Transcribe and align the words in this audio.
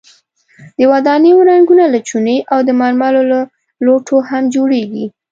د 0.77 0.79
ودانیو 0.91 1.47
رنګونه 1.49 1.85
له 1.93 1.99
چونې 2.07 2.35
او 2.51 2.59
د 2.67 2.69
مرمرو 2.81 3.21
له 3.31 3.39
لوټو 3.85 4.17
هم 4.29 4.43
جوړیږي. 4.55 5.05